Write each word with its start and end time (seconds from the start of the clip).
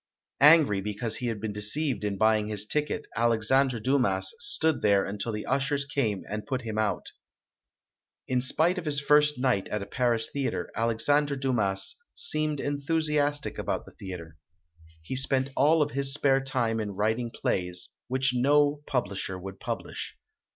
Angry 0.39 0.81
be 0.81 0.95
cause 0.95 1.17
he 1.17 1.27
had 1.27 1.39
been 1.39 1.53
deceived 1.53 2.03
in 2.03 2.17
buying 2.17 2.47
his 2.47 2.65
ticket, 2.65 3.05
Alexandre 3.15 3.79
Dumas 3.79 4.33
stood 4.39 4.81
there 4.81 5.05
until 5.05 5.31
the 5.31 5.45
ushers 5.45 5.85
came 5.85 6.23
and 6.27 6.47
put 6.47 6.63
him 6.63 6.79
out. 6.79 7.11
In 8.27 8.41
spite 8.41 8.79
of 8.79 8.85
his 8.85 8.99
first 8.99 9.37
night 9.37 9.67
at 9.67 9.83
a 9.83 9.85
Paris 9.85 10.27
theatre, 10.31 10.71
Alexandre 10.75 11.35
Dumas 11.35 11.95
seemed 12.15 12.59
enthusiastic 12.59 13.59
about 13.59 13.85
the 13.85 13.91
theatre. 13.91 14.37
He 15.03 15.15
spent 15.15 15.51
all 15.55 15.83
of 15.83 15.91
his 15.91 16.11
spare 16.15 16.41
time 16.41 16.79
in 16.79 16.93
writing 16.93 17.29
242] 17.29 17.37
UNSUNG 17.37 17.43
HEROES 17.43 17.69
plays, 17.69 17.97
which 18.07 18.31
no 18.33 18.81
publisher 18.87 19.37
would 19.37 19.59
publish. 19.59 20.17